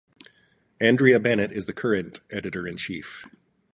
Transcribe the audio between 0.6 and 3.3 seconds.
Andrea Bennett is the current editor-in-chief.